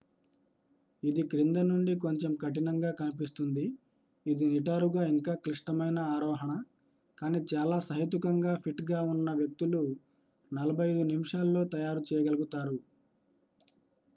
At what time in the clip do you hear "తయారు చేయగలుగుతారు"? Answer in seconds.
11.75-12.77